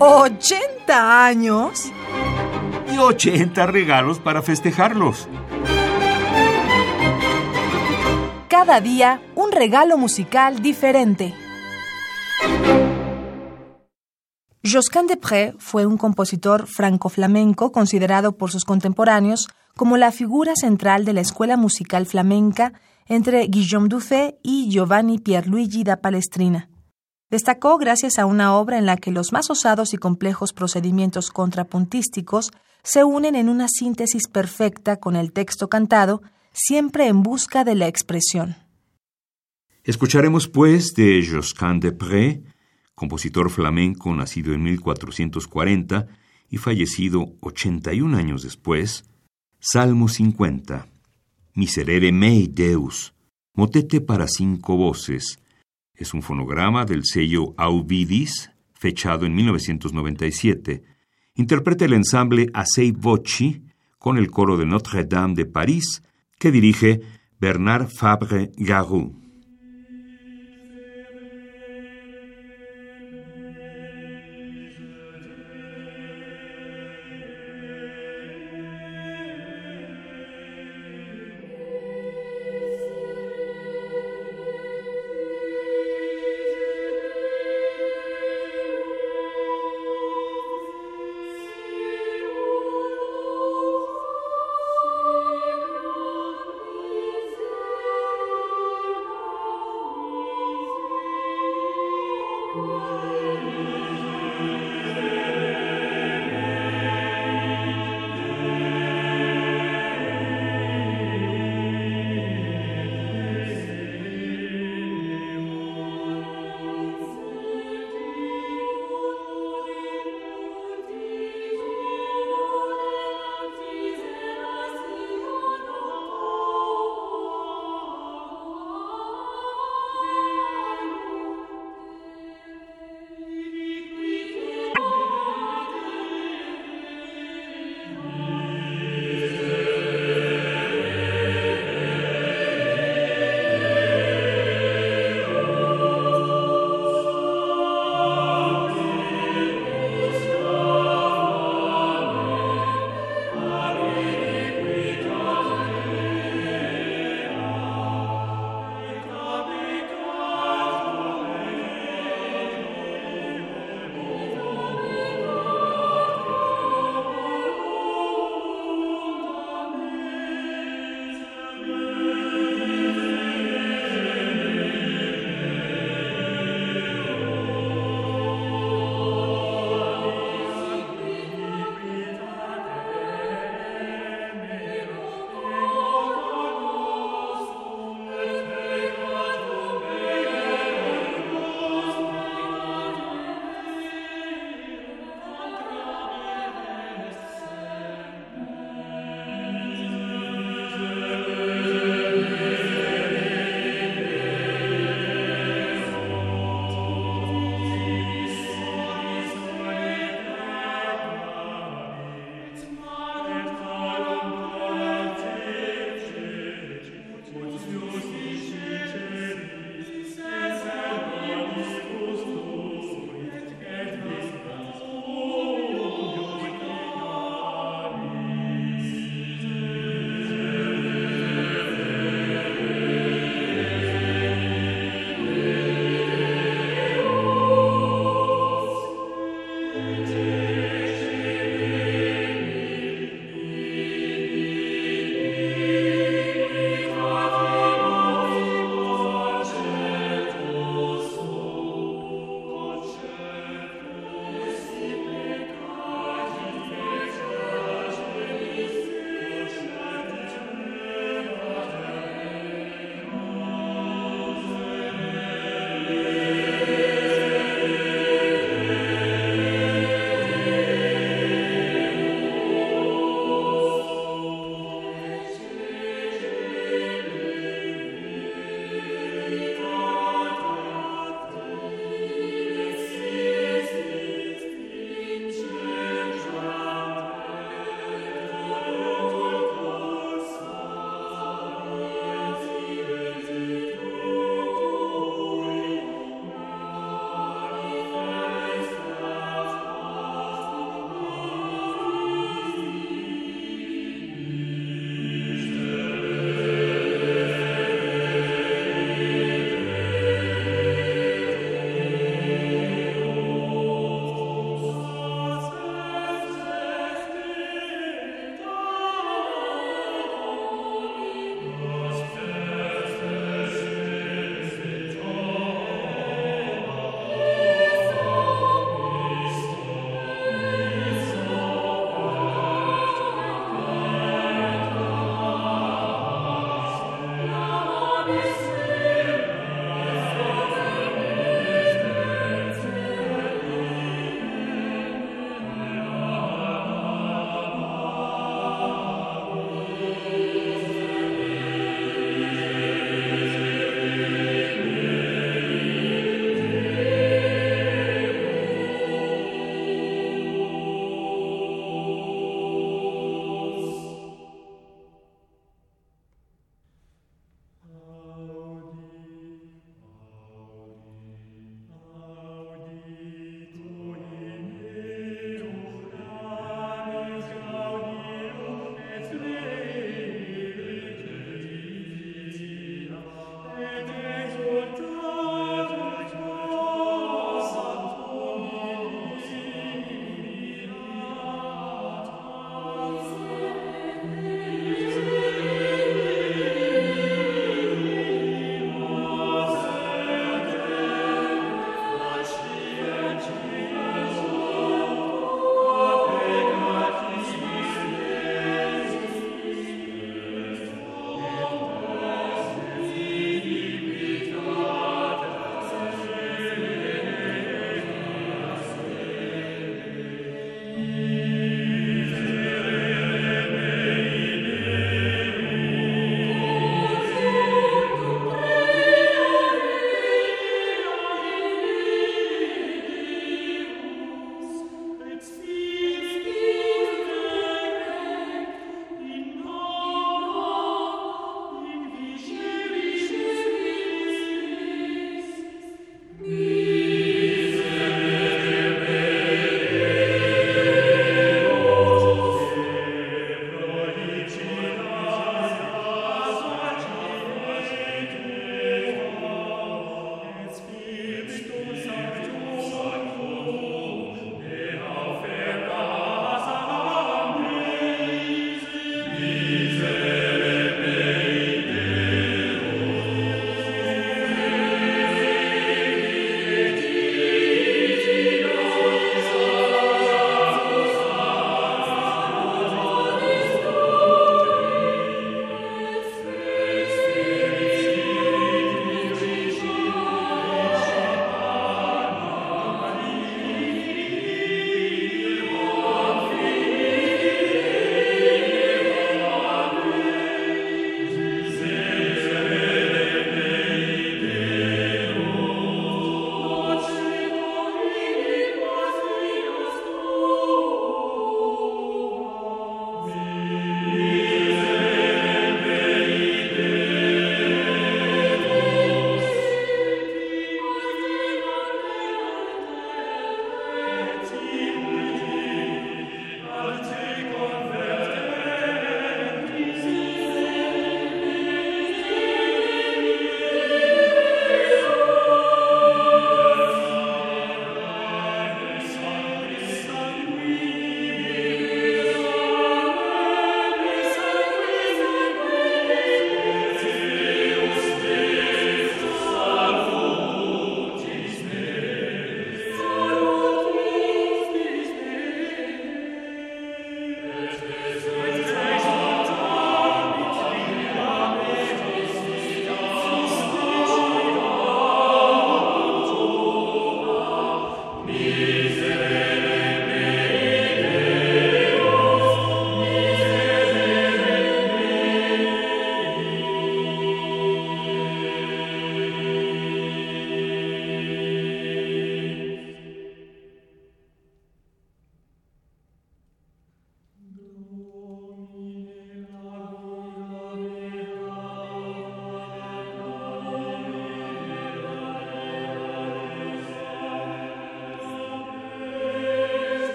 [0.00, 1.92] ¿80 años?
[2.90, 5.28] Y 80 regalos para festejarlos.
[8.48, 11.34] Cada día un regalo musical diferente.
[14.64, 21.12] Josquin Pré fue un compositor franco-flamenco considerado por sus contemporáneos como la figura central de
[21.12, 22.72] la escuela musical flamenca
[23.06, 26.69] entre Guillaume Dufay y Giovanni Pierluigi da Palestrina.
[27.30, 32.50] Destacó gracias a una obra en la que los más osados y complejos procedimientos contrapuntísticos
[32.82, 37.86] se unen en una síntesis perfecta con el texto cantado, siempre en busca de la
[37.86, 38.56] expresión.
[39.84, 42.42] Escucharemos pues de Josquin Pré,
[42.96, 46.08] compositor flamenco nacido en 1440
[46.50, 49.04] y fallecido 81 años después,
[49.60, 50.88] Salmo 50.
[51.54, 53.14] Miserere mei Deus,
[53.54, 55.38] motete para cinco voces.
[56.00, 60.82] Es un fonograma del sello Auvidis, fechado en 1997.
[61.34, 63.66] Interpreta el ensamble Asei Voci
[63.98, 66.02] con el coro de Notre-Dame de París
[66.38, 67.02] que dirige
[67.38, 69.19] Bernard Fabre Garou.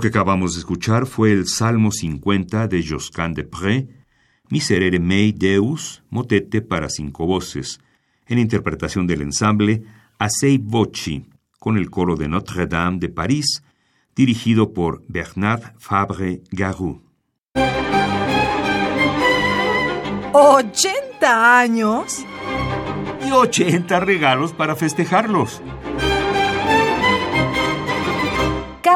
[0.00, 3.88] Que acabamos de escuchar fue el Salmo 50 de Josquin de Pré,
[4.48, 7.80] Miserere mei Deus, motete para cinco voces,
[8.26, 9.84] en interpretación del ensamble
[10.18, 11.26] A sei voci,
[11.58, 13.62] con el coro de Notre-Dame de París,
[14.16, 17.00] dirigido por Bernard Fabre Garou.
[20.32, 22.24] ¿80 años?
[23.26, 25.62] Y 80 regalos para festejarlos.